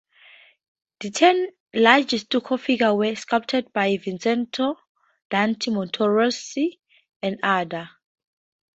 The 1.01 1.11
ten 1.11 1.49
large 1.75 2.19
stucco 2.19 2.57
figures 2.57 2.95
were 2.95 3.15
sculpted 3.15 3.71
by 3.71 3.97
Vincenzo 3.97 4.79
Danti, 5.29 5.69
Montorsoli 5.71 6.79
and 7.21 7.39
others. 7.43 7.87